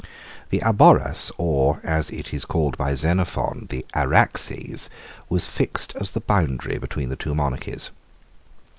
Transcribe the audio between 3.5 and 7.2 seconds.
the Araxes, was fixed as the boundary between the